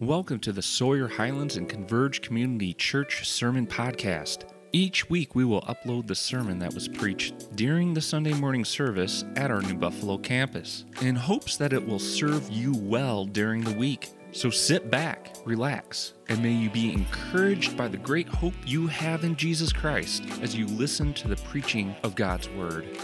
[0.00, 4.50] Welcome to the Sawyer Highlands and Converge Community Church Sermon Podcast.
[4.72, 9.24] Each week we will upload the sermon that was preached during the Sunday morning service
[9.36, 13.78] at our New Buffalo campus in hopes that it will serve you well during the
[13.78, 14.08] week.
[14.32, 19.22] So sit back, relax, and may you be encouraged by the great hope you have
[19.22, 22.98] in Jesus Christ as you listen to the preaching of God's Word.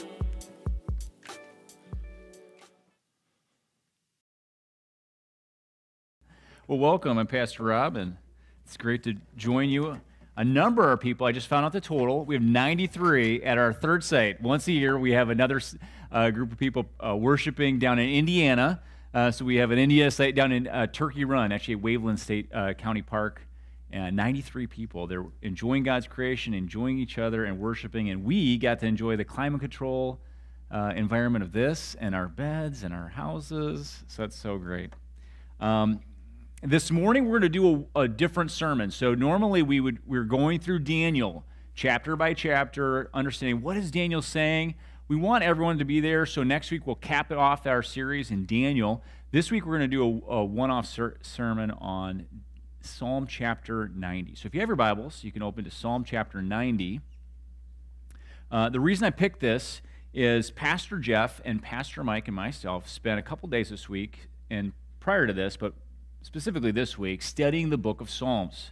[6.71, 7.19] Well, welcome.
[7.19, 8.17] I'm Pastor Rob, and
[8.65, 10.01] it's great to join you.
[10.37, 12.25] A number of people, I just found out the total.
[12.25, 14.41] We have 93 at our third site.
[14.41, 15.61] Once a year, we have another
[16.13, 18.81] uh, group of people uh, worshiping down in Indiana.
[19.13, 22.49] Uh, so we have an India site down in uh, Turkey Run, actually, Waveland State
[22.55, 23.43] uh, County Park.
[23.91, 25.09] And 93 people.
[25.09, 28.11] They're enjoying God's creation, enjoying each other, and worshiping.
[28.11, 30.21] And we got to enjoy the climate control
[30.71, 34.05] uh, environment of this and our beds and our houses.
[34.07, 34.93] So that's so great.
[35.59, 36.01] Um,
[36.63, 38.91] this morning we're going to do a, a, different sermon.
[38.91, 44.21] So normally we would we're going through Daniel chapter by chapter, understanding what is Daniel
[44.21, 44.75] saying.
[45.09, 46.27] We want everyone to be there.
[46.27, 49.03] So next week we'll cap it off our series in Daniel.
[49.33, 52.27] This week we're going to do a, a one-off ser- sermon on
[52.83, 54.35] Psalm chapter 90.
[54.35, 57.01] So if you have your Bibles, you can open to Psalm chapter 90.
[58.51, 59.81] Uh, the reason I picked this
[60.13, 64.73] is Pastor Jeff and Pastor Mike and myself spent a couple days this week and
[64.99, 65.73] prior to this, but
[66.23, 68.71] specifically this week, studying the book of Psalms.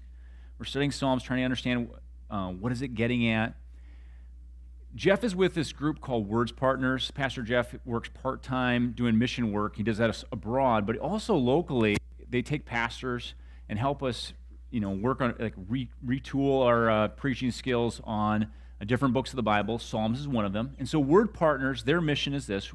[0.58, 1.88] We're studying Psalms, trying to understand
[2.30, 3.54] uh, what is it getting at.
[4.94, 7.10] Jeff is with this group called Words Partners.
[7.10, 9.76] Pastor Jeff works part time doing mission work.
[9.76, 11.96] He does that abroad, but also locally,
[12.28, 13.34] they take pastors
[13.68, 14.32] and help us,
[14.70, 18.44] you know, work on like re- retool our uh, preaching skills on
[18.80, 19.78] uh, different books of the Bible.
[19.78, 20.74] Psalms is one of them.
[20.78, 22.72] And so, Word Partners, their mission is this: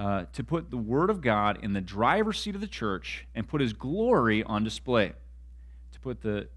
[0.00, 3.46] uh, to put the Word of God in the driver's seat of the church and
[3.46, 5.12] put His glory on display.
[5.92, 6.48] To put the,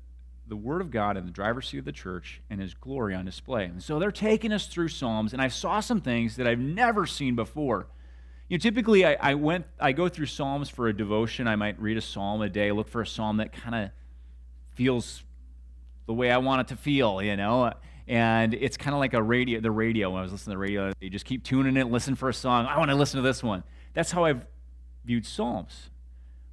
[0.47, 3.25] the Word of God in the driver's seat of the church and His glory on
[3.25, 3.65] display.
[3.65, 7.05] And so they're taking us through Psalms, and I saw some things that I've never
[7.05, 7.87] seen before.
[8.47, 11.45] You know, typically I, I went, I go through Psalms for a devotion.
[11.45, 13.89] I might read a psalm a day, look for a psalm that kind of
[14.71, 15.21] feels
[16.05, 17.73] the way I want it to feel, you know
[18.07, 20.57] and it's kind of like a radio the radio when i was listening to the
[20.57, 23.27] radio you just keep tuning it listen for a song i want to listen to
[23.27, 23.63] this one.
[23.93, 24.45] That's how i've
[25.05, 25.89] viewed psalms.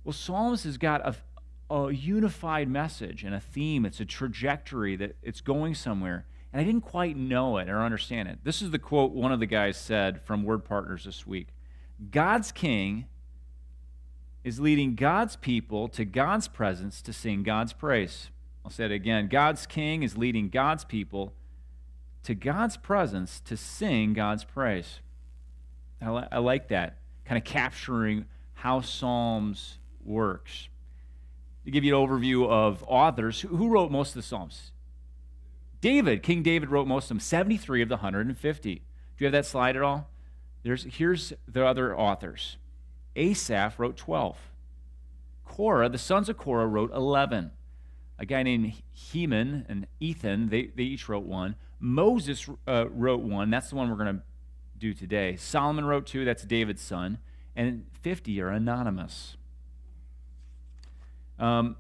[0.04, 5.16] Well psalms has got a, a unified message and a theme it's a trajectory that
[5.22, 8.40] it's going somewhere and i didn't quite know it or understand it.
[8.44, 11.48] This is the quote one of the guys said from word partners this week.
[12.10, 13.06] God's king
[14.42, 18.30] is leading god's people to god's presence to sing god's praise.
[18.64, 19.28] I'll say it again.
[19.28, 21.34] God's king is leading God's people
[22.24, 25.00] to God's presence to sing God's praise.
[26.02, 30.68] I, li- I like that, kind of capturing how Psalms works.
[31.64, 34.72] To give you an overview of authors, who wrote most of the Psalms?
[35.80, 38.74] David, King David wrote most of them, 73 of the 150.
[38.74, 38.80] Do
[39.18, 40.08] you have that slide at all?
[40.62, 42.56] There's, here's the other authors.
[43.16, 44.36] Asaph wrote 12.
[45.44, 47.50] Korah, the sons of Korah, wrote 11.
[48.18, 51.56] A guy named Heman and Ethan, they, they each wrote one.
[51.80, 53.50] Moses uh, wrote one.
[53.50, 54.22] That's the one we're going to
[54.78, 55.36] do today.
[55.36, 56.24] Solomon wrote two.
[56.24, 57.18] That's David's son.
[57.56, 59.36] And 50 are anonymous.
[61.38, 61.76] Um,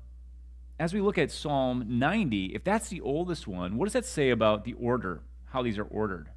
[0.78, 4.30] as we look at Psalm 90, if that's the oldest one, what does that say
[4.30, 6.30] about the order, how these are ordered?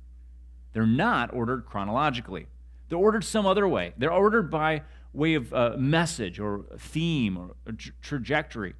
[0.73, 2.47] They're not ordered chronologically.
[2.89, 3.93] They're ordered some other way.
[3.97, 8.73] They're ordered by way of uh, message or theme or tra- trajectory.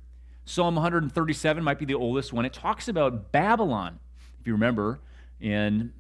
[0.46, 2.44] Psalm 137 might be the oldest one.
[2.44, 4.00] It talks about Babylon
[4.44, 5.00] if you remember
[5.40, 5.94] in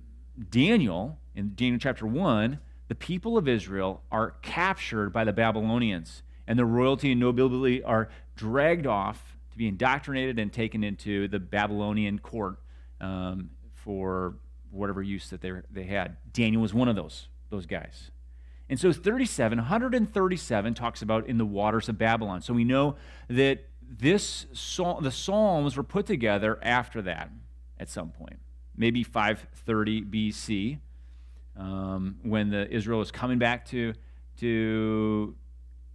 [0.50, 2.60] Daniel, in Daniel chapter 1,
[2.90, 8.10] the people of Israel are captured by the Babylonians, and the royalty and nobility are
[8.36, 12.58] dragged off to be indoctrinated and taken into the Babylonian court
[13.00, 14.36] um, for
[14.72, 16.18] whatever use that they, they had.
[16.34, 18.12] Daniel was one of those, those guys.
[18.68, 22.42] And so 37, 137 talks about in the waters of Babylon.
[22.42, 22.98] So we know
[23.30, 27.30] that this the Psalms were put together after that
[27.80, 28.40] at some point,
[28.76, 30.80] maybe 530 BC,
[31.56, 33.94] um, when the Israel is coming back to,
[34.40, 35.36] to,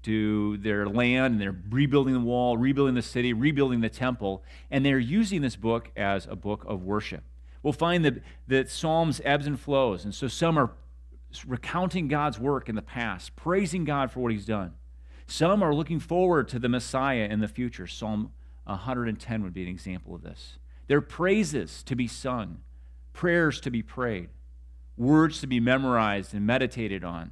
[0.03, 4.85] to their land and they're rebuilding the wall, rebuilding the city, rebuilding the temple, and
[4.85, 7.25] they're using this book as a book of worship.
[7.63, 10.71] We'll find that, that Psalms ebbs and flows, and so some are
[11.47, 14.75] recounting God's work in the past, praising God for what He's done.
[15.27, 17.87] Some are looking forward to the Messiah in the future.
[17.87, 18.33] Psalm
[18.65, 20.59] 110 would be an example of this.
[20.89, 22.59] There are praises to be sung,
[23.13, 24.31] prayers to be prayed,
[24.97, 27.31] words to be memorized and meditated on.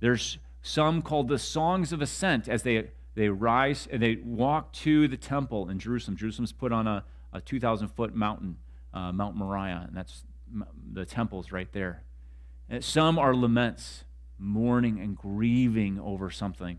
[0.00, 5.08] There's some called the songs of ascent as they they rise and they walk to
[5.08, 6.18] the temple in Jerusalem.
[6.18, 7.02] Jerusalem's put on a,
[7.32, 8.58] a 2,000 foot mountain,
[8.92, 10.22] uh, Mount Moriah, and that's
[10.92, 12.02] the temple's right there.
[12.68, 14.04] And some are laments,
[14.38, 16.78] mourning and grieving over something.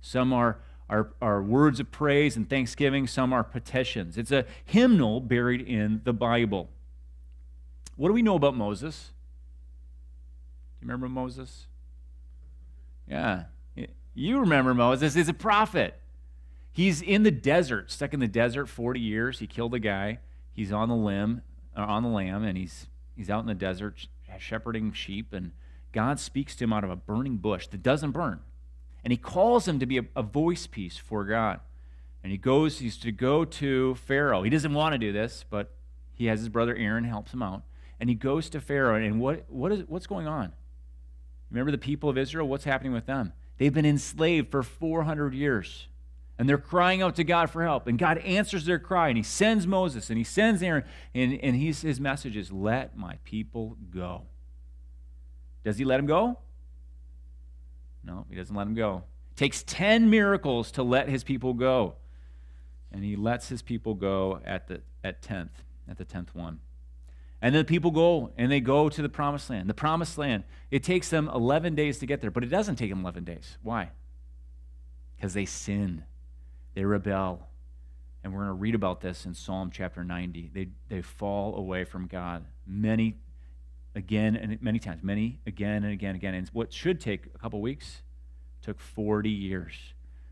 [0.00, 0.58] Some are,
[0.88, 3.06] are, are words of praise and thanksgiving.
[3.06, 4.18] Some are petitions.
[4.18, 6.68] It's a hymnal buried in the Bible.
[7.96, 9.10] What do we know about Moses?
[10.80, 11.66] Do you remember Moses?
[13.08, 13.44] Yeah.
[14.14, 15.14] You remember Moses.
[15.14, 15.98] He's a prophet.
[16.72, 19.38] He's in the desert, stuck in the desert 40 years.
[19.40, 20.18] He killed a guy.
[20.52, 21.42] He's on the limb,
[21.76, 24.06] uh, on the lam, and he's he's out in the desert
[24.38, 25.52] shepherding sheep, and
[25.92, 28.40] God speaks to him out of a burning bush that doesn't burn.
[29.04, 31.60] And he calls him to be a, a voice piece for God.
[32.22, 34.42] And he goes, he's to go to Pharaoh.
[34.42, 35.74] He doesn't want to do this, but
[36.14, 37.62] he has his brother Aaron helps him out.
[38.00, 40.52] And he goes to Pharaoh, and what, what is, what's going on?
[41.50, 42.48] Remember the people of Israel?
[42.48, 43.34] What's happening with them?
[43.58, 45.86] They've been enslaved for 400 years.
[46.38, 47.86] And they're crying out to God for help.
[47.86, 49.08] And God answers their cry.
[49.08, 50.84] And he sends Moses and he sends Aaron.
[51.14, 54.22] And, and his message is, Let my people go.
[55.62, 56.38] Does he let him go?
[58.04, 59.04] No, he doesn't let him go.
[59.32, 61.94] It takes 10 miracles to let his people go.
[62.92, 65.50] And he lets his people go at the at 10th,
[65.88, 66.60] at the 10th one.
[67.42, 69.68] And then the people go and they go to the promised land.
[69.68, 72.90] The promised land, it takes them 11 days to get there, but it doesn't take
[72.90, 73.58] them 11 days.
[73.62, 73.90] Why?
[75.16, 76.04] Because they sin,
[76.74, 77.48] they rebel.
[78.22, 80.52] And we're going to read about this in Psalm chapter 90.
[80.54, 83.18] They, they fall away from God many,
[83.94, 86.34] again and many times, many again and again and again.
[86.34, 88.02] And what should take a couple weeks
[88.62, 89.74] took 40 years.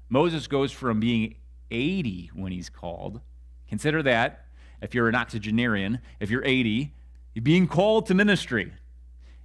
[0.08, 1.36] Moses goes from being
[1.70, 3.20] 80 when he's called.
[3.68, 4.46] Consider that.
[4.80, 6.92] If you're an octogenarian, if you're 80,
[7.34, 8.72] you're being called to ministry.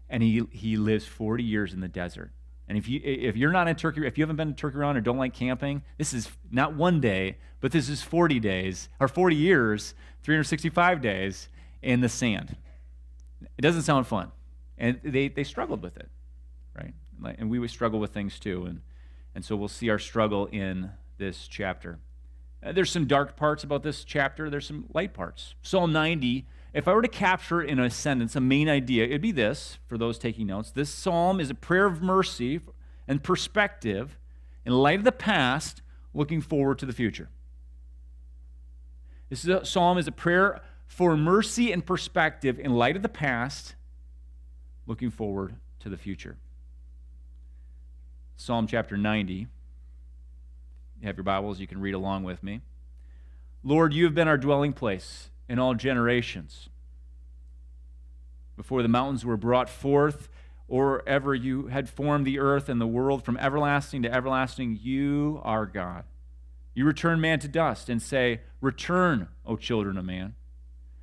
[0.10, 2.32] And he, he lives 40 years in the desert.
[2.68, 4.98] And if, you, if you're not in Turkey, if you haven't been to Turkey Run
[4.98, 9.08] or don't like camping, this is not one day, but this is 40 days, or
[9.08, 9.94] 40 years,
[10.24, 11.50] 365 days
[11.82, 12.58] in the sand.
[13.42, 14.32] It doesn't sound fun.
[14.78, 16.10] And they, they struggled with it,
[16.76, 16.94] right?
[17.38, 18.66] And we would struggle with things too.
[18.66, 18.82] And,
[19.34, 22.00] and so we'll see our struggle in this chapter.
[22.64, 25.56] Uh, there's some dark parts about this chapter, there's some light parts.
[25.62, 26.46] Psalm 90
[26.78, 29.98] if I were to capture in a sentence a main idea, it'd be this for
[29.98, 30.70] those taking notes.
[30.70, 32.60] This psalm is a prayer of mercy
[33.08, 34.20] and perspective
[34.64, 35.82] in light of the past,
[36.14, 37.30] looking forward to the future.
[39.30, 43.10] This is a, psalm is a prayer for mercy and perspective in light of the
[43.10, 43.76] past,
[44.88, 46.38] looking forward to the future.
[48.38, 49.34] Psalm chapter 90.
[49.34, 49.48] You
[51.04, 52.62] have your Bibles, you can read along with me.
[53.64, 56.70] Lord, you have been our dwelling place in all generations.
[58.56, 60.30] Before the mountains were brought forth,
[60.68, 65.40] or ever you had formed the earth and the world from everlasting to everlasting, you
[65.44, 66.04] are God.
[66.74, 70.36] You return man to dust and say, Return, O children of man.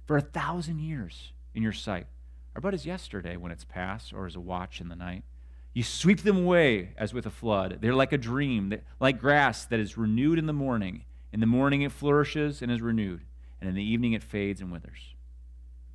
[0.07, 2.07] For a thousand years in your sight
[2.55, 5.25] are but as yesterday when it's past, or as a watch in the night.
[5.73, 7.79] You sweep them away as with a flood.
[7.81, 11.05] They're like a dream, like grass that is renewed in the morning.
[11.33, 13.23] In the morning it flourishes and is renewed
[13.65, 15.15] and in the evening it fades and withers.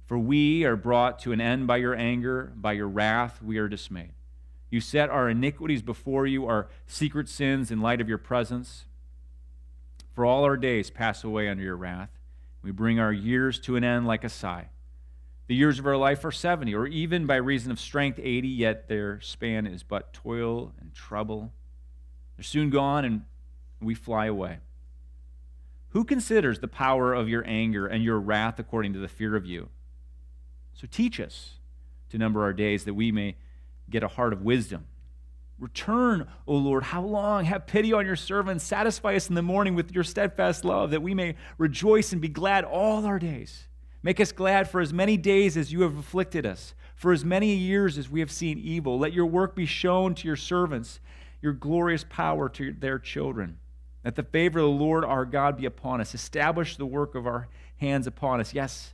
[0.07, 3.67] For we are brought to an end by your anger, by your wrath we are
[3.67, 4.13] dismayed.
[4.71, 8.85] You set our iniquities before you, our secret sins in light of your presence.
[10.15, 12.09] For all our days pass away under your wrath.
[12.61, 14.69] We bring our years to an end like a sigh.
[15.47, 18.87] The years of our life are 70, or even by reason of strength 80, yet
[18.87, 21.51] their span is but toil and trouble.
[22.37, 23.23] They're soon gone, and
[23.81, 24.59] we fly away.
[25.89, 29.45] Who considers the power of your anger and your wrath according to the fear of
[29.45, 29.69] you?
[30.73, 31.55] So teach us
[32.09, 33.35] to number our days that we may
[33.89, 34.85] get a heart of wisdom.
[35.59, 37.45] Return, O Lord, how long?
[37.45, 38.63] Have pity on your servants.
[38.63, 42.29] Satisfy us in the morning with your steadfast love, that we may rejoice and be
[42.29, 43.67] glad all our days.
[44.01, 47.53] Make us glad for as many days as you have afflicted us, for as many
[47.53, 48.97] years as we have seen evil.
[48.97, 51.01] Let your work be shown to your servants,
[51.41, 53.59] your glorious power to their children.
[54.05, 56.15] Let the favor of the Lord our God be upon us.
[56.15, 58.53] Establish the work of our hands upon us.
[58.53, 58.93] Yes,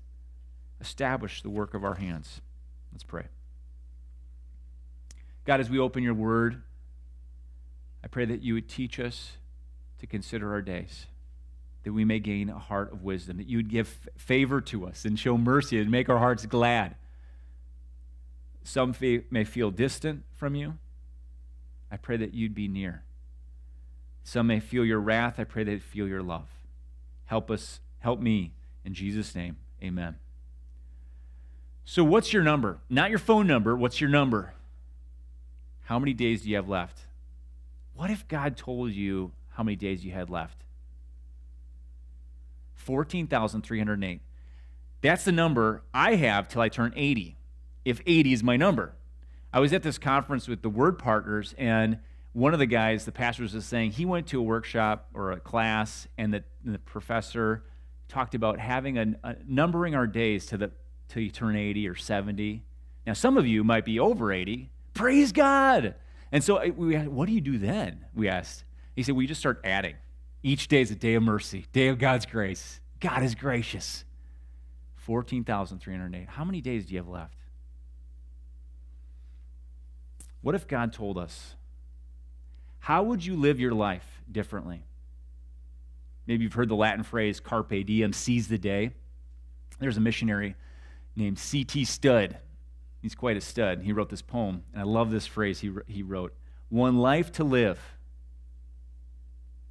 [0.81, 2.41] establish the work of our hands.
[2.91, 3.25] Let's pray.
[5.45, 6.61] God, as we open your word,
[8.03, 9.33] I pray that you would teach us
[9.99, 11.05] to consider our days,
[11.83, 15.05] that we may gain a heart of wisdom, that you would give favor to us
[15.05, 16.95] and show mercy and make our hearts glad.
[18.63, 18.95] Some
[19.29, 20.77] may feel distant from you.
[21.91, 23.03] I pray that you'd be near.
[24.23, 25.39] Some may feel your wrath.
[25.39, 26.47] I pray they feel your love.
[27.25, 28.53] Help us, help me.
[28.83, 30.15] In Jesus' name, amen.
[31.85, 32.79] So, what's your number?
[32.89, 33.75] Not your phone number.
[33.75, 34.53] What's your number?
[35.85, 36.99] How many days do you have left?
[37.95, 40.63] What if God told you how many days you had left.
[42.75, 44.21] 14,308.
[45.01, 47.37] That's the number I have till I turn 80,
[47.85, 48.93] if 80 is my number.
[49.53, 51.99] I was at this conference with the Word Partners, and
[52.33, 55.39] one of the guys, the pastor, was saying he went to a workshop or a
[55.39, 57.63] class, and the, and the professor
[58.09, 60.71] talked about having a, a, numbering our days to the
[61.07, 62.63] till you turn 80 or 70.
[63.07, 64.69] Now, some of you might be over 80.
[64.95, 65.93] Praise God!
[66.31, 68.03] And so we asked, what do you do then?
[68.15, 68.63] We asked.
[68.95, 69.95] He said, we just start adding.
[70.41, 72.79] Each day is a day of mercy, day of God's grace.
[72.99, 74.03] God is gracious.
[74.95, 76.27] 14,308.
[76.29, 77.37] How many days do you have left?
[80.41, 81.55] What if God told us?
[82.79, 84.83] How would you live your life differently?
[86.27, 88.91] Maybe you've heard the Latin phrase carpe diem, seize the day.
[89.79, 90.55] There's a missionary
[91.15, 91.85] named C.T.
[91.85, 92.37] Studd.
[93.05, 93.83] He's quite a stud.
[93.83, 96.33] He wrote this poem, and I love this phrase he, he wrote
[96.69, 97.79] One life to live,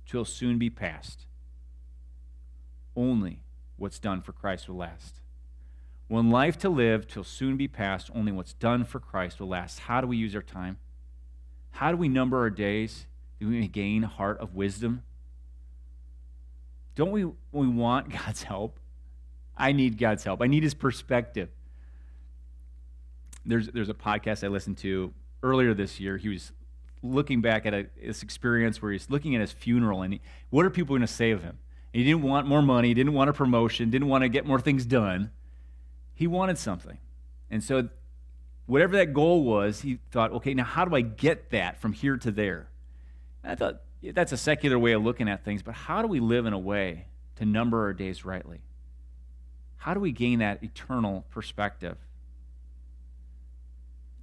[0.06, 1.26] twill soon be past.
[2.94, 3.42] Only
[3.76, 5.16] what's done for Christ will last.
[6.06, 9.80] One life to live till soon be past, only what's done for Christ will last.
[9.80, 10.78] How do we use our time?
[11.72, 13.06] How do we number our days?
[13.40, 15.02] Do we gain a heart of wisdom?
[16.94, 18.78] Don't we, we want God's help?
[19.56, 20.40] I need God's help.
[20.40, 21.48] I need his perspective.
[23.46, 26.16] There's, there's a podcast I listened to earlier this year.
[26.16, 26.52] He was
[27.02, 30.20] looking back at a, this experience where he's looking at his funeral and he,
[30.50, 31.58] what are people going to say of him?
[31.92, 34.58] And he didn't want more money, didn't want a promotion, didn't want to get more
[34.58, 35.30] things done.
[36.14, 36.98] He wanted something.
[37.50, 37.88] And so,
[38.66, 42.16] whatever that goal was, he thought, okay, now how do I get that from here
[42.16, 42.68] to there?
[43.42, 46.20] And I thought, that's a secular way of looking at things, but how do we
[46.20, 48.60] live in a way to number our days rightly?
[49.76, 51.96] How do we gain that eternal perspective?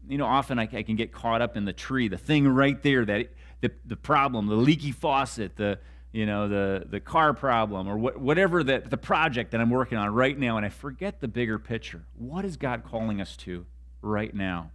[0.07, 2.81] You know, often I, I can get caught up in the tree, the thing right
[2.81, 3.29] there, that
[3.61, 5.79] the, the problem, the leaky faucet, the,
[6.11, 9.97] you know, the, the car problem, or what, whatever the, the project that I'm working
[9.97, 12.03] on right now, and I forget the bigger picture.
[12.17, 13.65] What is God calling us to
[14.01, 14.71] right now?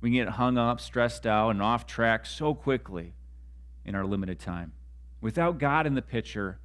[0.00, 3.14] We can get hung up, stressed out, and off track so quickly
[3.84, 4.72] in our limited time.
[5.20, 6.58] Without God in the picture,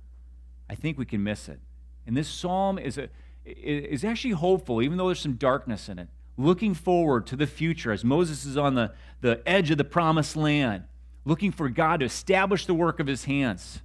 [0.69, 1.59] I think we can miss it.
[2.05, 3.09] And this psalm is, a,
[3.45, 6.09] is actually hopeful, even though there's some darkness in it.
[6.37, 10.35] Looking forward to the future as Moses is on the, the edge of the promised
[10.35, 10.83] land,
[11.25, 13.81] looking for God to establish the work of his hands.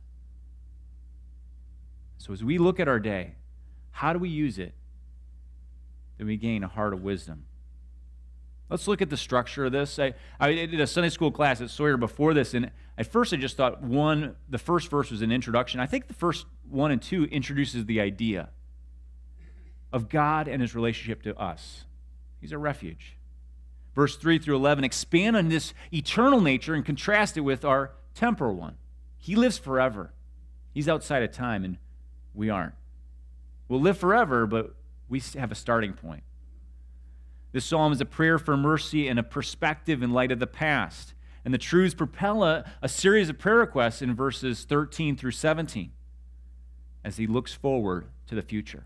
[2.17, 3.35] So, as we look at our day,
[3.91, 4.75] how do we use it
[6.17, 7.45] that we gain a heart of wisdom?
[8.71, 9.99] Let's look at the structure of this.
[9.99, 13.37] I, I did a Sunday school class at Sawyer before this, and at first I
[13.37, 15.81] just thought one, the first verse was an introduction.
[15.81, 18.51] I think the first one and two introduces the idea
[19.93, 21.85] of God and his relationship to us.
[22.41, 23.17] He's a refuge.
[23.95, 28.55] Verse 3 through 11 expand on this eternal nature and contrast it with our temporal
[28.55, 28.77] one.
[29.17, 30.13] He lives forever.
[30.73, 31.79] He's outside of time, and
[32.35, 32.75] we aren't.
[33.69, 34.75] We'll live forever, but
[35.09, 36.23] we have a starting point.
[37.53, 41.15] This psalm is a prayer for mercy and a perspective in light of the past.
[41.45, 45.93] And the truths propel a, a series of prayer requests in verses 13 through 17
[47.05, 48.85] as he looks forward to the future.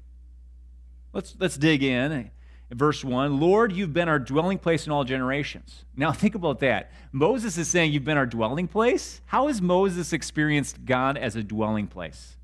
[1.13, 2.31] Let's, let's dig in.
[2.73, 5.85] Verse 1 Lord, you've been our dwelling place in all generations.
[5.95, 6.91] Now, think about that.
[7.13, 9.21] Moses is saying, You've been our dwelling place?
[9.27, 12.37] How has Moses experienced God as a dwelling place?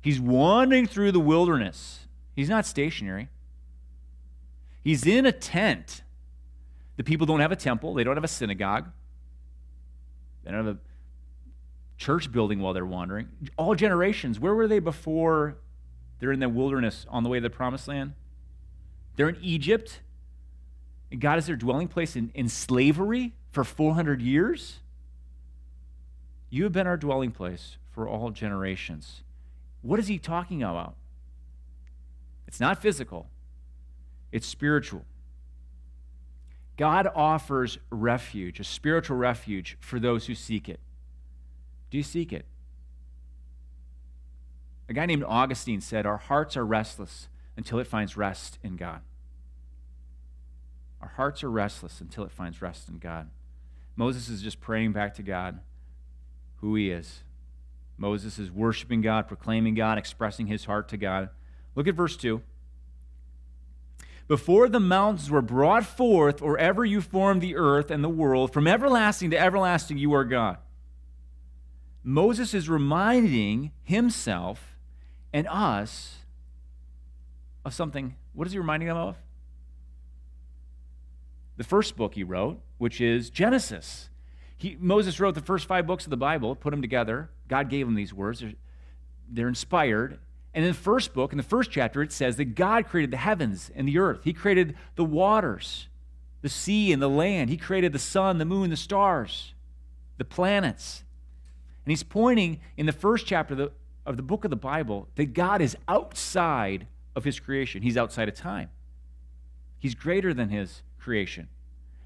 [0.00, 3.28] He's wandering through the wilderness, he's not stationary.
[4.84, 6.02] He's in a tent.
[6.96, 8.90] The people don't have a temple, they don't have a synagogue,
[10.44, 10.78] they don't have a
[11.96, 13.28] church building while they're wandering.
[13.56, 15.56] All generations, where were they before
[16.18, 18.14] they're in the wilderness on the way to the promised land?
[19.16, 20.00] They're in Egypt.
[21.10, 24.80] And God is their dwelling place in, in slavery for 400 years.
[26.48, 29.22] You have been our dwelling place for all generations.
[29.82, 30.94] What is he talking about?
[32.46, 33.28] It's not physical,
[34.30, 35.04] it's spiritual.
[36.78, 40.80] God offers refuge, a spiritual refuge for those who seek it.
[41.90, 42.46] Do you seek it?
[44.88, 49.00] A guy named Augustine said, Our hearts are restless until it finds rest in God.
[51.00, 53.28] Our hearts are restless until it finds rest in God.
[53.96, 55.60] Moses is just praying back to God
[56.56, 57.22] who he is.
[57.98, 61.28] Moses is worshiping God, proclaiming God, expressing his heart to God.
[61.74, 62.40] Look at verse 2.
[64.28, 68.52] Before the mountains were brought forth, or ever you formed the earth and the world,
[68.52, 70.58] from everlasting to everlasting you are God.
[72.04, 74.76] Moses is reminding himself
[75.32, 76.18] and us
[77.64, 78.16] of something.
[78.32, 79.16] What is he reminding them of?
[81.56, 84.08] The first book he wrote, which is Genesis.
[84.56, 87.30] He, Moses wrote the first five books of the Bible, put them together.
[87.48, 88.40] God gave him these words.
[88.40, 88.52] They're,
[89.28, 90.18] they're inspired.
[90.54, 93.16] And in the first book, in the first chapter, it says that God created the
[93.16, 94.20] heavens and the earth.
[94.24, 95.88] He created the waters,
[96.42, 97.50] the sea and the land.
[97.50, 99.54] He created the sun, the moon, the stars,
[100.18, 101.04] the planets.
[101.84, 103.72] And he's pointing in the first chapter of the,
[104.06, 107.82] of the book of the Bible that God is outside of his creation.
[107.82, 108.70] He's outside of time.
[109.78, 111.48] He's greater than his creation.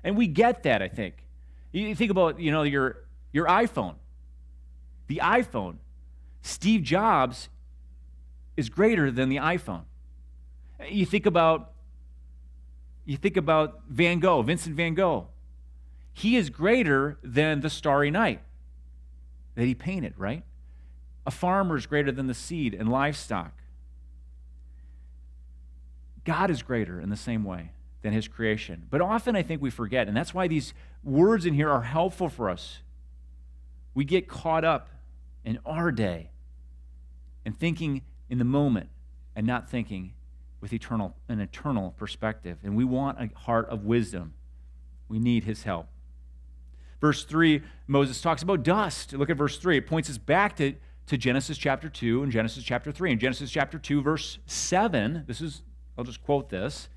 [0.03, 1.25] And we get that, I think.
[1.73, 3.97] You think about, you know, your, your iPhone.
[5.09, 5.77] The iPhone.
[6.43, 7.49] Steve Jobs
[8.57, 9.85] is greater than the iPhone.
[10.89, 11.73] You think about
[13.05, 15.29] you think about Van Gogh, Vincent van Gogh.
[16.13, 18.41] He is greater than the starry night
[19.55, 20.43] that he painted, right?
[21.25, 23.53] A farmer is greater than the seed and livestock.
[26.27, 27.71] God is greater in the same way
[28.03, 28.87] than his creation.
[28.91, 32.29] But often I think we forget, and that's why these words in here are helpful
[32.29, 32.83] for us.
[33.95, 34.91] We get caught up
[35.45, 36.31] in our day
[37.45, 38.91] and thinking in the moment
[39.35, 40.13] and not thinking
[40.61, 42.59] with eternal an eternal perspective.
[42.65, 44.35] And we want a heart of wisdom.
[45.09, 45.87] We need his help.
[47.01, 49.13] Verse 3, Moses talks about dust.
[49.13, 49.79] Look at verse 3.
[49.79, 50.75] It points us back to,
[51.07, 53.13] to Genesis chapter 2 and Genesis chapter 3.
[53.13, 55.63] In Genesis chapter 2, verse 7, this is,
[55.97, 56.89] I'll just quote this.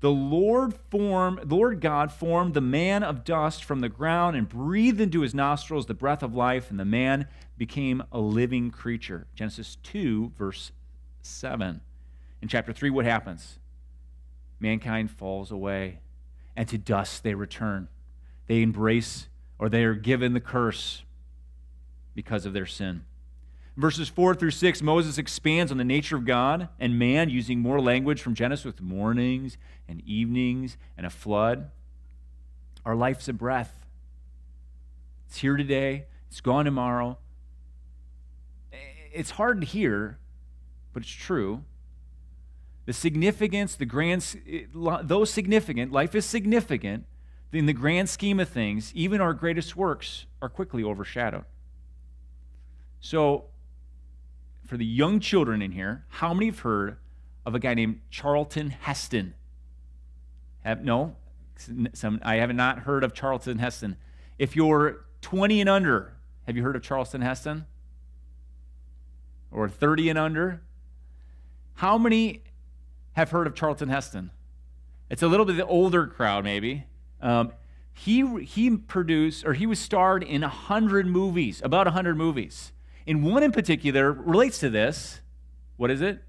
[0.00, 5.00] The Lord formed, Lord God formed the man of dust from the ground and breathed
[5.00, 7.28] into his nostrils the breath of life, and the man
[7.58, 9.26] became a living creature.
[9.34, 10.72] Genesis 2, verse
[11.20, 11.82] 7.
[12.40, 13.58] In chapter 3, what happens?
[14.58, 15.98] Mankind falls away,
[16.56, 17.88] and to dust they return.
[18.46, 19.28] They embrace,
[19.58, 21.02] or they are given the curse
[22.14, 23.04] because of their sin.
[23.80, 27.80] Verses 4 through 6, Moses expands on the nature of God and man using more
[27.80, 29.56] language from Genesis with mornings
[29.88, 31.70] and evenings and a flood.
[32.84, 33.86] Our life's a breath.
[35.28, 37.16] It's here today, it's gone tomorrow.
[39.14, 40.18] It's hard to hear,
[40.92, 41.64] but it's true.
[42.84, 44.36] The significance, the grand,
[44.74, 47.06] though significant, life is significant,
[47.50, 51.46] in the grand scheme of things, even our greatest works are quickly overshadowed.
[53.00, 53.46] So,
[54.70, 56.96] for the young children in here, how many have heard
[57.44, 59.34] of a guy named Charlton Heston?
[60.60, 61.16] Have, no?
[61.92, 63.96] Some, I have not heard of Charlton Heston.
[64.38, 66.12] If you're 20 and under,
[66.46, 67.66] have you heard of Charlton Heston?
[69.50, 70.62] Or 30 and under?
[71.74, 72.44] How many
[73.14, 74.30] have heard of Charlton Heston?
[75.10, 76.84] It's a little bit the older crowd, maybe.
[77.20, 77.54] Um,
[77.92, 82.70] he, he produced, or he was starred in 100 movies, about 100 movies.
[83.10, 85.20] And one in particular relates to this.
[85.76, 86.22] What is it?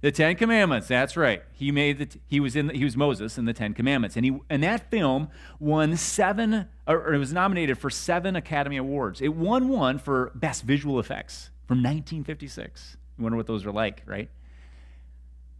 [0.00, 0.88] The Ten Commandments.
[0.88, 1.44] That's right.
[1.52, 4.24] He made the, he was in the, he was Moses in the Ten Commandments, and
[4.24, 5.28] he and that film
[5.60, 9.20] won seven or, it was nominated for seven Academy Awards.
[9.20, 12.96] It won one for best visual effects from 1956.
[13.16, 14.30] You wonder what those are like, right?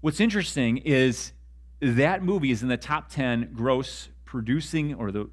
[0.01, 1.31] What's interesting is
[1.79, 5.31] that movie is in the top 10 gross producing or the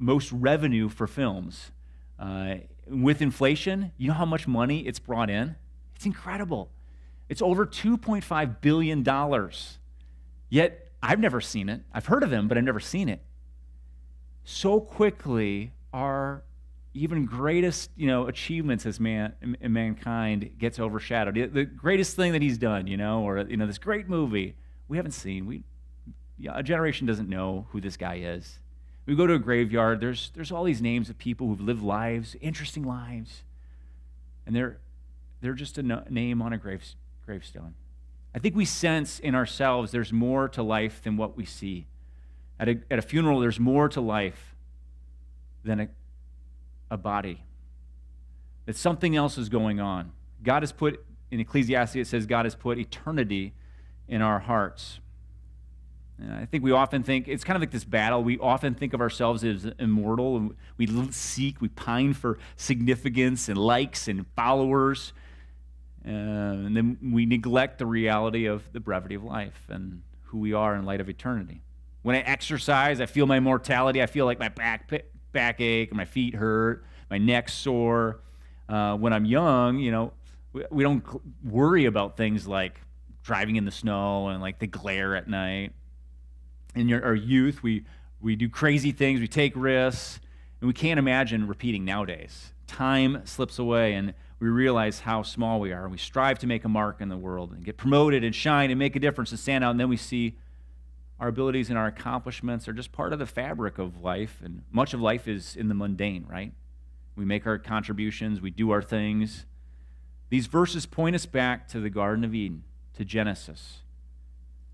[0.00, 1.70] most revenue for films.
[2.18, 5.56] Uh, with inflation, you know how much money it's brought in?
[5.94, 6.70] It's incredible.
[7.28, 9.50] It's over $2.5 billion.
[10.48, 11.82] Yet, I've never seen it.
[11.92, 13.22] I've heard of him, but I've never seen it.
[14.44, 16.44] So quickly, our
[16.92, 21.52] even greatest you know, achievements as man, mankind gets overshadowed.
[21.52, 24.56] The greatest thing that he's done, you know, or you know, this great movie,
[24.88, 25.46] we haven't seen.
[25.46, 25.64] We,
[26.48, 28.60] a generation doesn't know who this guy is.
[29.06, 32.36] We go to a graveyard, there's, there's all these names of people who've lived lives,
[32.40, 33.42] interesting lives,
[34.46, 34.78] and they're,
[35.40, 36.82] they're just a no, name on a grave,
[37.26, 37.74] gravestone.
[38.34, 41.86] I think we sense in ourselves there's more to life than what we see.
[42.58, 44.54] At a, at a funeral, there's more to life
[45.64, 45.88] than a,
[46.90, 47.42] a body,
[48.66, 50.12] that something else is going on.
[50.42, 53.52] God has put, in Ecclesiastes, it says God has put eternity
[54.08, 55.00] in our hearts.
[56.22, 58.22] I think we often think it's kind of like this battle.
[58.22, 63.58] We often think of ourselves as immortal, and we seek, we pine for significance and
[63.58, 65.12] likes and followers.
[66.06, 70.52] Uh, and then we neglect the reality of the brevity of life and who we
[70.52, 71.62] are in light of eternity.
[72.02, 74.02] When I exercise, I feel my mortality.
[74.02, 74.92] I feel like my back
[75.32, 78.20] backache, my feet hurt, my neck sore.
[78.68, 80.12] Uh, when I'm young, you know,
[80.52, 81.02] we, we don't
[81.42, 82.80] worry about things like
[83.22, 85.72] driving in the snow and like the glare at night
[86.74, 87.84] in your, our youth, we,
[88.20, 90.20] we do crazy things, we take risks,
[90.60, 92.52] and we can't imagine repeating nowadays.
[92.66, 95.88] Time slips away, and we realize how small we are.
[95.88, 98.78] We strive to make a mark in the world and get promoted and shine and
[98.78, 100.36] make a difference and stand out, and then we see
[101.20, 104.94] our abilities and our accomplishments are just part of the fabric of life, and much
[104.94, 106.52] of life is in the mundane, right?
[107.16, 109.46] We make our contributions, we do our things.
[110.30, 112.64] These verses point us back to the Garden of Eden,
[112.96, 113.82] to Genesis,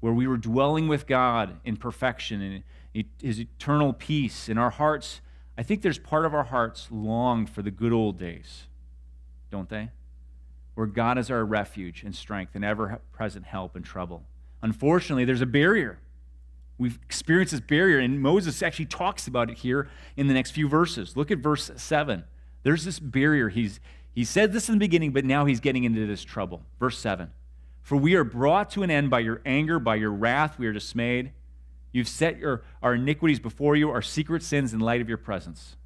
[0.01, 4.49] where we were dwelling with God in perfection and His eternal peace.
[4.49, 5.21] In our hearts,
[5.57, 8.67] I think there's part of our hearts long for the good old days,
[9.51, 9.91] don't they?
[10.75, 14.23] Where God is our refuge and strength and ever present help in trouble.
[14.63, 15.99] Unfortunately, there's a barrier.
[16.79, 20.67] We've experienced this barrier, and Moses actually talks about it here in the next few
[20.67, 21.15] verses.
[21.15, 22.25] Look at verse 7.
[22.63, 23.51] There's this barrier.
[23.51, 23.81] He's,
[24.15, 26.63] he said this in the beginning, but now he's getting into this trouble.
[26.79, 27.31] Verse 7
[27.83, 30.73] For we are brought to an end by your anger, by your wrath, we are
[30.73, 31.33] dismayed.
[31.93, 35.77] You've set your, our iniquities before you, our secret sins in light of your presence.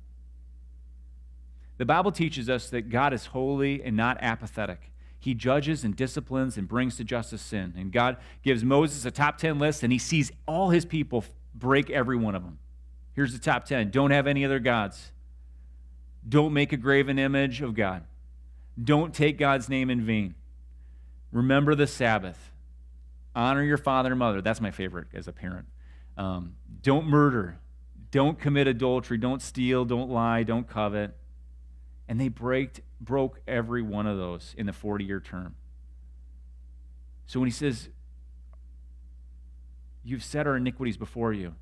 [1.79, 4.91] The Bible teaches us that God is holy and not apathetic.
[5.19, 7.73] He judges and disciplines and brings to justice sin.
[7.77, 11.89] And God gives Moses a top 10 list, and he sees all his people break
[11.89, 12.59] every one of them.
[13.15, 15.13] Here's the top 10 don't have any other gods,
[16.29, 18.05] don't make a graven image of God,
[18.83, 20.35] don't take God's name in vain,
[21.35, 22.53] remember the Sabbath,
[23.35, 24.41] honor your father and mother.
[24.41, 25.67] That's my favorite as a parent.
[26.17, 27.59] Um, don't murder,
[28.11, 31.15] don't commit adultery, don't steal, don't lie, don't covet.
[32.09, 35.57] And they break, broke every one of those in the 40 year term.
[37.27, 37.89] So when he says,
[40.07, 41.55] You've set our iniquities before you,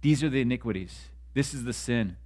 [0.00, 1.10] these are the iniquities.
[1.32, 2.16] This is the sin.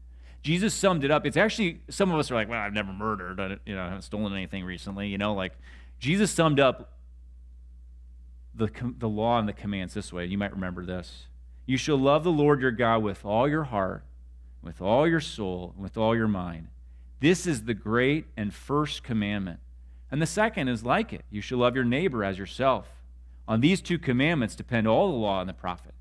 [0.42, 1.26] Jesus summed it up.
[1.26, 3.38] It's actually, some of us are like, well, I've never murdered.
[3.38, 5.08] I, you know, I haven't stolen anything recently.
[5.08, 5.52] You know, like,
[5.98, 6.94] Jesus summed up
[8.54, 10.26] the, the law and the commands this way.
[10.26, 11.26] You might remember this.
[11.66, 14.04] You shall love the Lord your God with all your heart,
[14.62, 16.68] with all your soul, and with all your mind.
[17.20, 19.60] This is the great and first commandment.
[20.10, 22.86] And the second is like it you shall love your neighbor as yourself.
[23.48, 25.94] On these two commandments depend all the law and the prophet.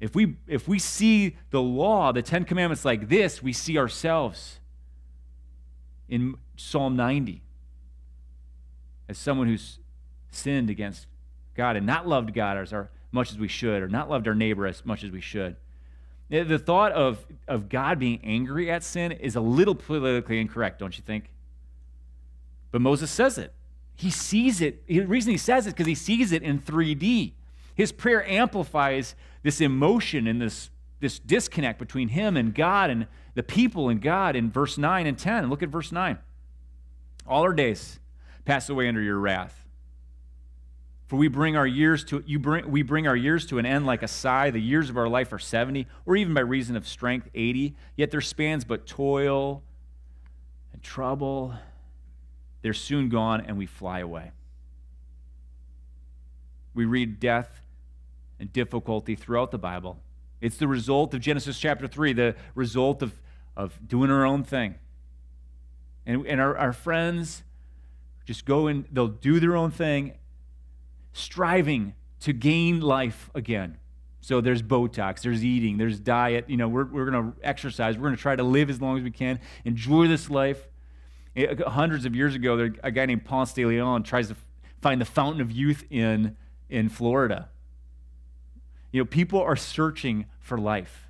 [0.00, 4.60] If we, if we see the law, the Ten Commandments like this, we see ourselves
[6.08, 7.42] in Psalm 90
[9.08, 9.78] as someone who's
[10.30, 11.06] sinned against
[11.54, 12.72] God and not loved God as
[13.10, 15.56] much as we should, or not loved our neighbor as much as we should.
[16.30, 20.96] The thought of, of God being angry at sin is a little politically incorrect, don't
[20.96, 21.30] you think?
[22.70, 23.54] But Moses says it.
[23.96, 24.86] He sees it.
[24.86, 27.32] The reason he says it is because he sees it in 3D.
[27.74, 30.68] His prayer amplifies this emotion and this,
[31.00, 35.18] this disconnect between him and God and the people and God in verse 9 and
[35.18, 35.48] 10.
[35.48, 36.18] Look at verse 9.
[37.26, 37.98] All our days
[38.48, 39.66] pass away under your wrath.
[41.06, 43.84] For we bring our years to you bring we bring our years to an end
[43.84, 44.50] like a sigh.
[44.50, 47.76] The years of our life are 70, or even by reason of strength 80.
[47.94, 49.62] Yet there spans but toil
[50.72, 51.54] and trouble.
[52.62, 54.32] They're soon gone and we fly away.
[56.72, 57.60] We read death
[58.40, 59.98] and difficulty throughout the Bible.
[60.40, 63.12] It's the result of Genesis chapter 3, the result of,
[63.56, 64.76] of doing our own thing.
[66.06, 67.42] And, and our, our friends
[68.28, 70.12] just go and they'll do their own thing
[71.14, 73.78] striving to gain life again.
[74.20, 76.44] So there's Botox, there's eating, there's diet.
[76.46, 77.96] You know, we're, we're going to exercise.
[77.96, 80.68] We're going to try to live as long as we can, enjoy this life.
[81.36, 84.36] Eh, hundreds of years ago, there, a guy named Ponce de Leon tries to
[84.82, 86.36] find the fountain of youth in,
[86.68, 87.48] in Florida.
[88.92, 91.06] You know, people are searching for life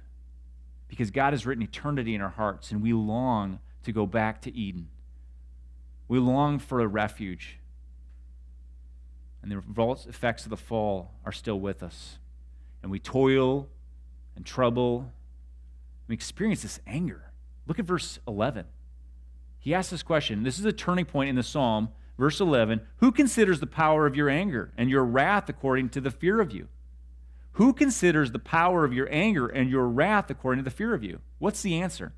[0.87, 4.57] because God has written eternity in our hearts, and we long to go back to
[4.57, 4.91] Eden.
[6.09, 7.59] We long for a refuge
[9.43, 12.19] and the results effects of the fall are still with us.
[12.83, 13.69] And we toil
[14.37, 15.13] and trouble.
[16.07, 17.33] We experience this anger.
[17.67, 18.67] Look at verse 11.
[19.59, 20.43] He asks this question.
[20.43, 21.91] This is a turning point in the psalm.
[22.19, 26.11] Verse 11 Who considers the power of your anger and your wrath according to the
[26.11, 26.69] fear of you?
[27.53, 31.03] Who considers the power of your anger and your wrath according to the fear of
[31.03, 31.21] you?
[31.39, 32.13] What's the answer?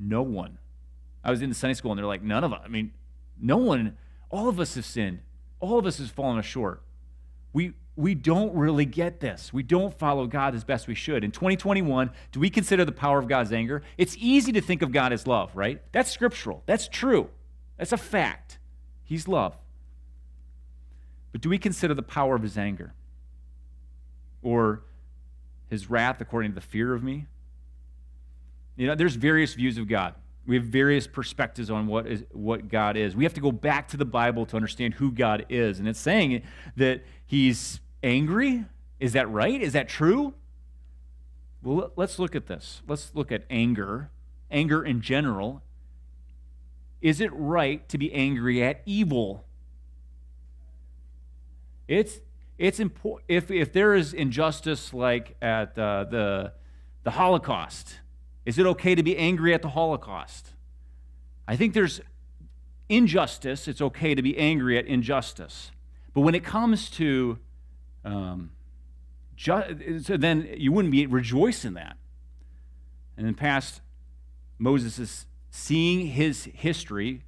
[0.00, 0.58] No one.
[1.22, 2.62] I was in the Sunday school and they're like, none of us.
[2.64, 2.92] I mean,
[3.38, 3.96] no one,
[4.30, 5.20] all of us have sinned.
[5.60, 6.82] All of us has fallen short.
[7.52, 9.52] We, we don't really get this.
[9.52, 11.22] We don't follow God as best we should.
[11.22, 13.82] In 2021, do we consider the power of God's anger?
[13.98, 15.82] It's easy to think of God as love, right?
[15.92, 16.62] That's scriptural.
[16.64, 17.28] That's true.
[17.76, 18.58] That's a fact.
[19.04, 19.56] He's love.
[21.32, 22.94] But do we consider the power of his anger?
[24.42, 24.82] Or
[25.68, 27.26] his wrath according to the fear of me?
[28.80, 30.14] You know, there's various views of God.
[30.46, 33.14] We have various perspectives on what, is, what God is.
[33.14, 35.78] We have to go back to the Bible to understand who God is.
[35.78, 36.44] And it's saying
[36.76, 38.64] that he's angry.
[38.98, 39.60] Is that right?
[39.60, 40.32] Is that true?
[41.62, 42.80] Well, let's look at this.
[42.88, 44.08] Let's look at anger,
[44.50, 45.60] anger in general.
[47.02, 49.44] Is it right to be angry at evil?
[51.86, 52.20] It's,
[52.56, 53.26] it's important.
[53.28, 56.52] If, if there is injustice like at uh, the,
[57.02, 58.00] the Holocaust,
[58.50, 60.54] is it okay to be angry at the Holocaust?
[61.46, 62.00] I think there's
[62.88, 63.68] injustice.
[63.68, 65.70] It's okay to be angry at injustice.
[66.14, 67.38] But when it comes to,
[68.04, 68.50] um,
[69.36, 71.96] ju- then you wouldn't be rejoice in that.
[73.16, 73.82] And in the past,
[74.58, 77.22] Moses is seeing his history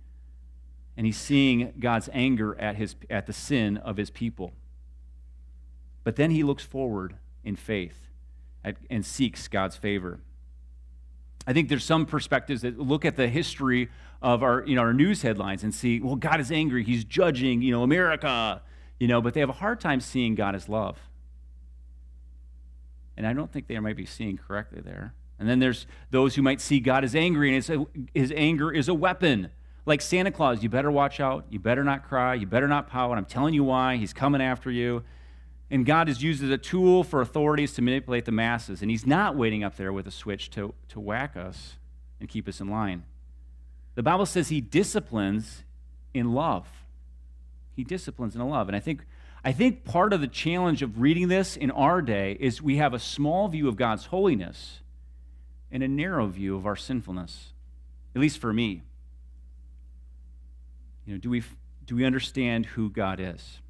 [0.97, 4.55] and he's seeing God's anger at, his, at the sin of his people.
[6.03, 8.09] But then he looks forward in faith
[8.91, 10.19] and seeks God's favor.
[11.47, 13.89] I think there's some perspectives that look at the history
[14.21, 16.85] of our, you know, our news headlines and see, well, God is angry.
[16.85, 18.63] He's judging, you know, America,
[19.01, 20.99] you know, but they have a hard time seeing God as love.
[23.17, 25.15] And I don't think they might be seeing correctly there.
[25.39, 28.89] And then there's those who might see God as angry and a, his anger is
[28.89, 29.51] a weapon.
[29.85, 31.47] Like Santa Claus, you better watch out.
[31.51, 32.35] You better not cry.
[32.35, 33.19] You better not pout.
[33.19, 33.97] I'm telling you why.
[33.97, 35.03] He's coming after you.
[35.73, 38.83] And God is used as a tool for authorities to manipulate the masses.
[38.83, 41.77] And He's not waiting up there with a switch to, to whack us
[42.21, 43.05] and keep us in line.
[43.95, 45.65] The Bible says He disciplines
[46.13, 46.69] in love.
[47.75, 48.69] He disciplines in love.
[48.69, 49.07] And I think,
[49.43, 52.93] I think part of the challenge of reading this in our day is we have
[52.93, 54.81] a small view of God's holiness
[55.71, 57.55] and a narrow view of our sinfulness,
[58.15, 58.83] at least for me.
[61.07, 61.43] You know, do we,
[61.87, 63.61] do we understand who God is?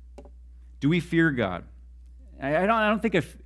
[0.80, 1.62] Do we fear God?
[2.42, 3.36] I, don't, I don't think if,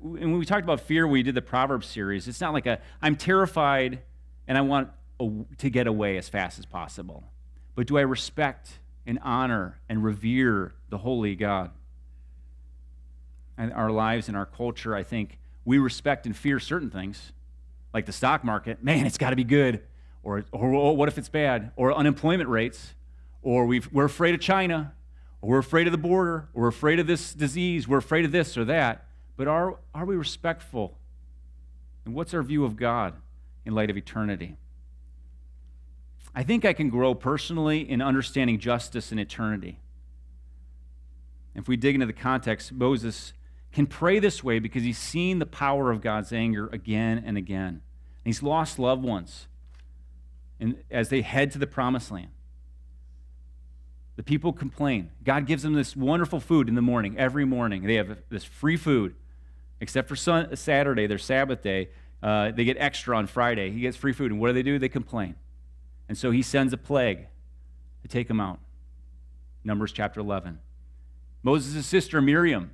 [0.00, 2.28] when we talked about fear, we did the Proverbs series.
[2.28, 4.00] It's not like a, I'm terrified
[4.46, 4.90] and I want
[5.20, 7.24] a, to get away as fast as possible.
[7.74, 11.72] But do I respect and honor and revere the holy God?
[13.58, 17.32] And our lives and our culture, I think we respect and fear certain things,
[17.92, 18.82] like the stock market.
[18.82, 19.82] Man, it's got to be good.
[20.22, 21.72] Or, or what if it's bad?
[21.76, 22.94] Or unemployment rates.
[23.42, 24.93] Or we are afraid of China or
[25.46, 28.56] we're afraid of the border, or we're afraid of this disease, we're afraid of this
[28.56, 29.06] or that.
[29.36, 30.96] But are, are we respectful?
[32.04, 33.14] And what's our view of God
[33.64, 34.56] in light of eternity?
[36.34, 39.78] I think I can grow personally in understanding justice and eternity.
[41.54, 43.32] If we dig into the context, Moses
[43.72, 47.68] can pray this way because he's seen the power of God's anger again and again.
[47.68, 47.80] And
[48.24, 49.46] he's lost loved ones
[50.60, 52.28] and as they head to the promised land.
[54.16, 55.10] The people complain.
[55.24, 57.82] God gives them this wonderful food in the morning, every morning.
[57.82, 59.14] They have this free food,
[59.80, 61.88] except for sun, Saturday, their Sabbath day.
[62.22, 63.70] Uh, they get extra on Friday.
[63.70, 64.30] He gets free food.
[64.30, 64.78] And what do they do?
[64.78, 65.34] They complain.
[66.08, 67.26] And so he sends a plague
[68.02, 68.60] to take them out.
[69.64, 70.58] Numbers chapter 11.
[71.42, 72.70] Moses' sister Miriam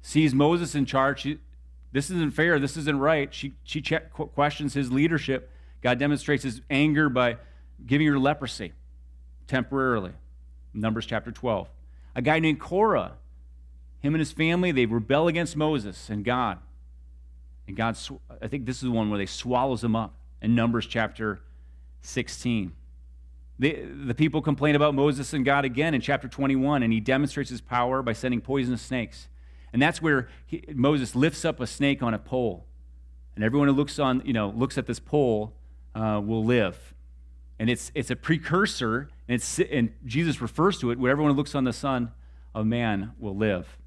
[0.00, 1.20] sees Moses in charge.
[1.20, 1.38] She,
[1.92, 2.58] this isn't fair.
[2.58, 3.32] This isn't right.
[3.32, 5.50] She, she questions his leadership.
[5.82, 7.36] God demonstrates his anger by
[7.86, 8.72] giving her leprosy
[9.46, 10.12] temporarily.
[10.74, 11.68] Numbers chapter 12.
[12.14, 13.12] A guy named Korah,
[14.00, 16.58] him and his family, they rebel against Moses and God.
[17.66, 17.96] And God,
[18.40, 21.40] I think this is the one where they swallows them up in Numbers chapter
[22.02, 22.72] 16.
[23.58, 27.50] The, the people complain about Moses and God again in chapter 21, and he demonstrates
[27.50, 29.28] his power by sending poisonous snakes.
[29.72, 32.66] And that's where he, Moses lifts up a snake on a pole.
[33.34, 35.54] And everyone who looks, on, you know, looks at this pole
[35.94, 36.94] uh, will live.
[37.62, 41.54] And it's, it's a precursor and, it's, and Jesus refers to it where everyone looks
[41.54, 42.10] on the Son
[42.56, 43.78] of Man will live.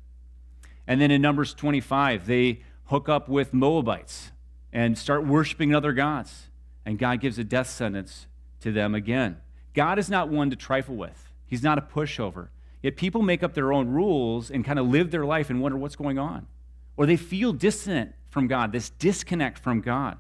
[0.88, 4.32] And then in Numbers 25, they hook up with Moabites
[4.72, 6.48] and start worshiping other gods.
[6.86, 8.28] And God gives a death sentence
[8.62, 9.42] to them again.
[9.74, 12.48] God is not one to trifle with, He's not a pushover.
[12.82, 15.78] Yet people make up their own rules and kind of live their life and wonder
[15.78, 16.48] what's going on.
[16.96, 20.18] Or they feel distant from God, this disconnect from God.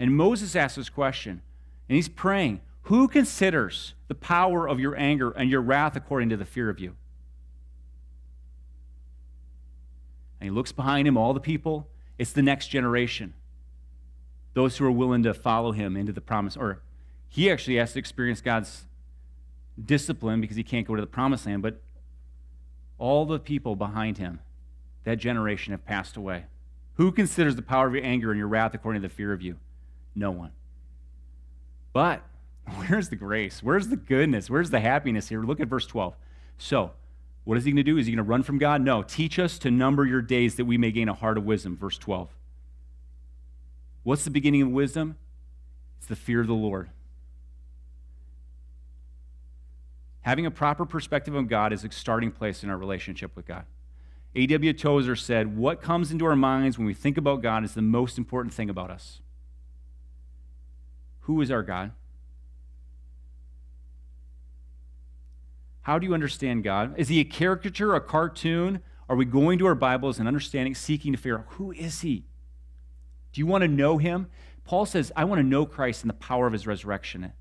[0.00, 1.42] And Moses asks this question,
[1.90, 6.36] and he's praying who considers the power of your anger and your wrath according to
[6.36, 6.94] the fear of you?
[10.40, 11.88] And he looks behind him, all the people.
[12.16, 13.34] It's the next generation.
[14.54, 16.56] Those who are willing to follow him into the promise.
[16.56, 16.80] Or
[17.28, 18.84] he actually has to experience God's
[19.84, 21.62] discipline because he can't go to the promised land.
[21.62, 21.82] But
[22.98, 24.38] all the people behind him,
[25.02, 26.44] that generation, have passed away.
[26.94, 29.42] Who considers the power of your anger and your wrath according to the fear of
[29.42, 29.56] you?
[30.14, 30.52] No one.
[31.92, 32.22] But
[32.74, 33.62] Where's the grace?
[33.62, 34.50] Where's the goodness?
[34.50, 35.42] Where's the happiness here?
[35.42, 36.14] Look at verse 12.
[36.58, 36.92] So,
[37.44, 37.96] what is he going to do?
[37.96, 38.80] Is he going to run from God?
[38.82, 39.02] No.
[39.02, 41.76] Teach us to number your days that we may gain a heart of wisdom.
[41.76, 42.28] Verse 12.
[44.02, 45.16] What's the beginning of wisdom?
[45.98, 46.90] It's the fear of the Lord.
[50.22, 53.64] Having a proper perspective on God is a starting place in our relationship with God.
[54.34, 54.72] A.W.
[54.72, 58.18] Tozer said, What comes into our minds when we think about God is the most
[58.18, 59.20] important thing about us.
[61.22, 61.92] Who is our God?
[65.86, 66.94] How do you understand God?
[66.98, 68.80] Is he a caricature, a cartoon?
[69.08, 72.24] Are we going to our Bibles and understanding, seeking to figure out who is he?
[73.32, 74.26] Do you want to know him?
[74.64, 77.32] Paul says, I want to know Christ and the power of his resurrection.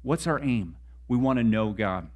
[0.00, 0.76] What's our aim?
[1.08, 2.08] We want to know God.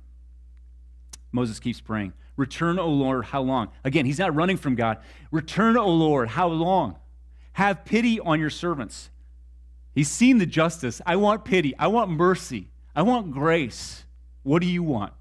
[1.30, 3.68] Moses keeps praying, Return, O Lord, how long?
[3.84, 5.00] Again, he's not running from God.
[5.32, 6.96] Return, O Lord, how long?
[7.52, 9.10] Have pity on your servants.
[9.94, 11.02] He's seen the justice.
[11.04, 11.76] I want pity.
[11.78, 12.70] I want mercy.
[12.96, 14.03] I want grace.
[14.44, 15.12] What do you want?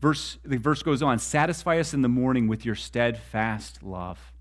[0.00, 4.32] Verse, the verse goes on Satisfy us in the morning with your steadfast love,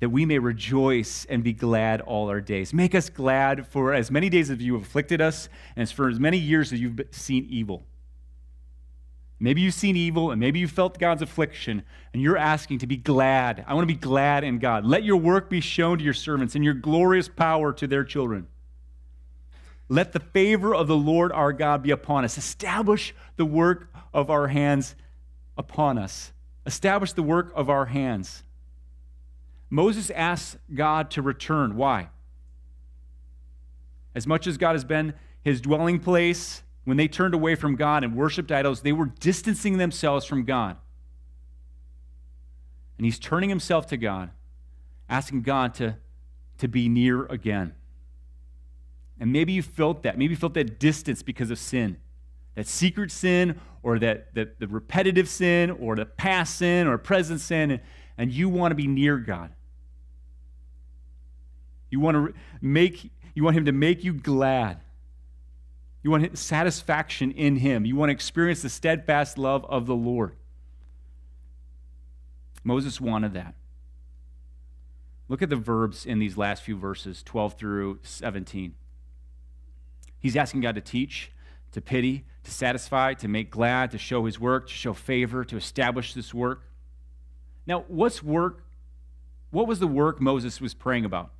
[0.00, 2.72] that we may rejoice and be glad all our days.
[2.72, 6.08] Make us glad for as many days as you have afflicted us, and as for
[6.08, 7.84] as many years as you've seen evil.
[9.40, 12.96] Maybe you've seen evil and maybe you felt God's affliction and you're asking to be
[12.96, 13.64] glad.
[13.68, 14.84] I want to be glad in God.
[14.84, 18.48] Let your work be shown to your servants and your glorious power to their children.
[19.88, 22.36] Let the favor of the Lord our God be upon us.
[22.36, 24.94] Establish the work of our hands
[25.56, 26.32] upon us.
[26.66, 28.42] Establish the work of our hands.
[29.70, 31.76] Moses asks God to return.
[31.76, 32.08] Why?
[34.14, 38.02] As much as God has been his dwelling place, when they turned away from God
[38.02, 40.76] and worshiped idols, they were distancing themselves from God.
[42.96, 44.30] And he's turning himself to God,
[45.08, 45.96] asking God to,
[46.58, 47.74] to be near again.
[49.20, 50.16] And maybe you felt that.
[50.16, 51.96] Maybe you felt that distance because of sin.
[52.54, 57.70] That secret sin, or that, the repetitive sin, or the past sin, or present sin,
[57.70, 57.80] and,
[58.16, 59.52] and you want to be near God.
[61.90, 64.80] You want to make you want him to make you glad.
[66.02, 67.84] You want satisfaction in Him.
[67.84, 70.36] You want to experience the steadfast love of the Lord.
[72.64, 73.54] Moses wanted that.
[75.28, 78.74] Look at the verbs in these last few verses, 12 through 17.
[80.20, 81.32] He's asking God to teach,
[81.72, 85.56] to pity, to satisfy, to make glad, to show his work, to show favor, to
[85.56, 86.64] establish this work.
[87.66, 88.64] Now, what's work?
[89.50, 91.30] What was the work Moses was praying about?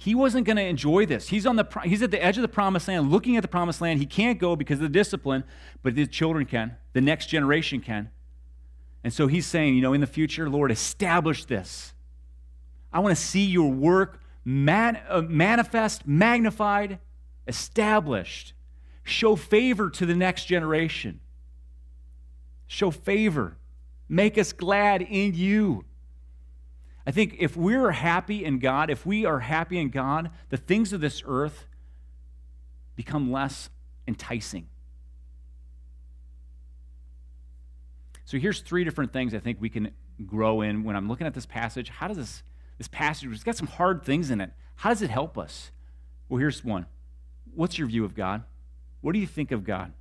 [0.00, 1.28] he wasn't going to enjoy this.
[1.28, 3.80] He's, on the, he's at the edge of the promised land, looking at the promised
[3.80, 3.98] land.
[3.98, 5.42] He can't go because of the discipline,
[5.82, 6.76] but his children can.
[6.92, 8.10] The next generation can.
[9.02, 11.94] And so he's saying, you know, in the future, Lord, establish this.
[12.92, 17.00] I want to see your work man, uh, manifest, magnified,
[17.48, 18.52] established.
[19.02, 21.20] Show favor to the next generation.
[22.66, 23.56] Show favor.
[24.08, 25.84] Make us glad in you.
[27.06, 30.92] I think if we're happy in God, if we are happy in God, the things
[30.92, 31.66] of this earth
[32.96, 33.70] become less
[34.06, 34.68] enticing.
[38.26, 39.90] So here's three different things I think we can
[40.26, 41.88] grow in when I'm looking at this passage.
[41.88, 42.42] How does this,
[42.76, 44.50] this passage, it's got some hard things in it.
[44.76, 45.70] How does it help us?
[46.28, 46.84] Well, here's one.
[47.54, 48.42] What's your view of God?
[49.00, 49.92] What do you think of God?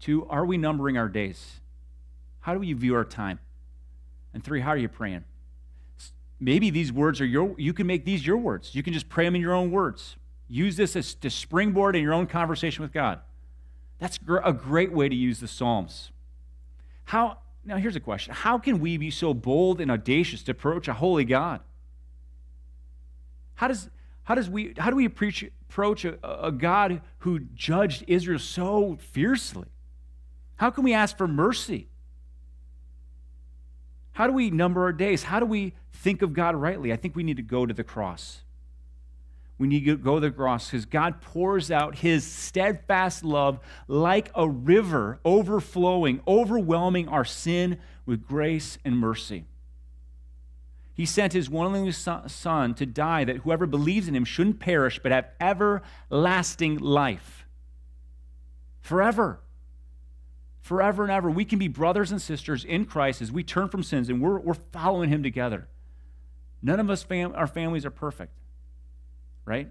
[0.00, 1.60] Two, are we numbering our days?
[2.40, 3.38] How do we view our time?
[4.34, 5.24] And three, how are you praying?
[6.38, 8.74] Maybe these words are your, you can make these your words.
[8.74, 10.16] You can just pray them in your own words.
[10.48, 13.20] Use this as to springboard in your own conversation with God.
[13.98, 16.10] That's a great way to use the Psalms.
[17.04, 20.86] How, now here's a question How can we be so bold and audacious to approach
[20.88, 21.60] a holy God?
[23.54, 23.88] How does,
[24.26, 25.44] how does we, how do we approach,
[26.04, 29.68] a, a God who judged Israel so fiercely?
[30.56, 31.86] How can we ask for mercy?
[34.10, 35.22] How do we number our days?
[35.22, 36.92] How do we think of God rightly?
[36.92, 38.42] I think we need to go to the cross.
[39.58, 44.32] We need to go to the cross because God pours out his steadfast love like
[44.34, 49.44] a river overflowing, overwhelming our sin with grace and mercy.
[50.96, 54.58] He sent his one and only son to die that whoever believes in him shouldn't
[54.58, 57.46] perish but have everlasting life.
[58.80, 59.40] Forever
[60.66, 61.30] forever and ever.
[61.30, 64.40] We can be brothers and sisters in Christ as we turn from sins and we're,
[64.40, 65.68] we're following Him together.
[66.60, 68.32] None of us, fam- our families are perfect,
[69.44, 69.68] right?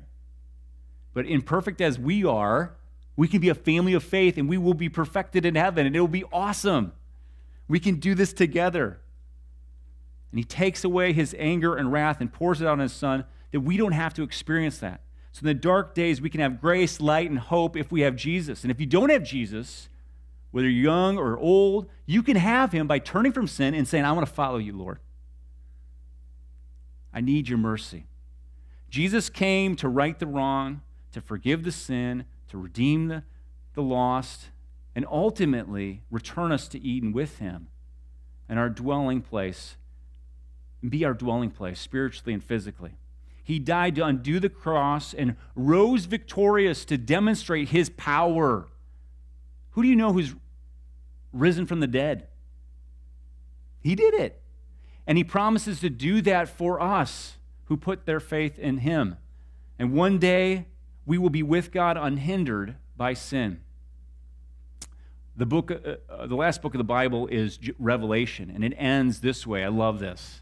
[1.13, 2.75] But imperfect as we are,
[3.17, 5.95] we can be a family of faith and we will be perfected in heaven and
[5.95, 6.93] it will be awesome.
[7.67, 9.01] We can do this together.
[10.32, 13.26] And He takes away His anger and wrath and pours it out on His Son
[13.51, 15.01] that we don't have to experience that.
[15.32, 18.15] So in the dark days, we can have grace, light, and hope if we have
[18.15, 18.63] Jesus.
[18.63, 19.89] And if you don't have Jesus,
[20.51, 24.05] whether you're young or old, you can have him by turning from sin and saying,
[24.05, 24.99] I want to follow you, Lord.
[27.13, 28.05] I need your mercy.
[28.89, 33.23] Jesus came to right the wrong, to forgive the sin, to redeem the,
[33.73, 34.49] the lost,
[34.95, 37.67] and ultimately return us to Eden with him
[38.47, 39.76] and our dwelling place,
[40.89, 42.95] be our dwelling place spiritually and physically.
[43.43, 48.67] He died to undo the cross and rose victorious to demonstrate his power.
[49.71, 50.33] Who do you know who's
[51.31, 52.27] risen from the dead?
[53.81, 54.41] He did it.
[55.05, 59.17] And he promises to do that for us who put their faith in him.
[59.77, 60.65] And one day
[61.05, 63.61] we will be with God unhindered by sin.
[65.38, 69.19] The book, uh, uh, the last book of the Bible is Revelation, and it ends
[69.19, 69.63] this way.
[69.63, 70.41] I love this.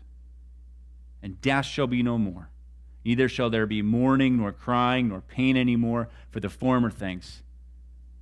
[1.21, 2.49] and death shall be no more.
[3.03, 7.41] Neither shall there be mourning, nor crying, nor pain anymore, for the former things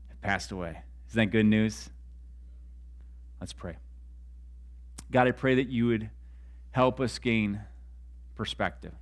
[0.08, 0.82] have passed away.
[1.10, 1.90] Isn't that good news?
[3.40, 3.78] Let's pray.
[5.12, 6.10] God, I pray that you would
[6.72, 7.62] help us gain
[8.36, 8.94] perspective.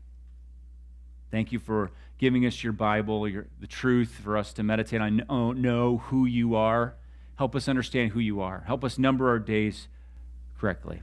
[1.30, 5.18] Thank you for giving us your Bible, your, the truth for us to meditate on,
[5.18, 6.96] know, know who you are.
[7.36, 8.64] Help us understand who you are.
[8.66, 9.88] Help us number our days
[10.58, 11.02] correctly.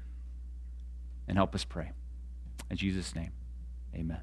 [1.29, 1.93] And help us pray.
[2.75, 3.31] In Jesus' name,
[3.95, 4.23] amen.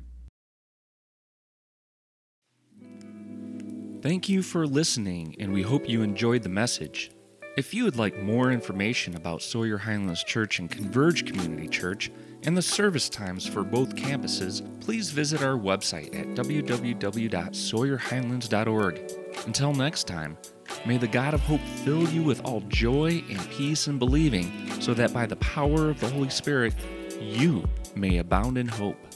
[4.01, 7.11] Thank you for listening, and we hope you enjoyed the message.
[7.55, 12.11] If you would like more information about Sawyer Highlands Church and Converge Community Church,
[12.43, 19.11] and the service times for both campuses, please visit our website at www.sawyerhighlands.org.
[19.45, 20.37] Until next time,
[20.85, 24.93] may the God of hope fill you with all joy and peace in believing, so
[24.93, 26.73] that by the power of the Holy Spirit,
[27.21, 27.63] you
[27.95, 29.10] may abound in hope.